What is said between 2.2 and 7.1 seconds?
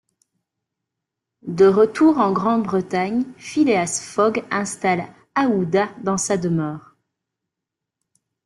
Grande-Bretagne, Phileas Fogg installe Aouda dans sa demeure.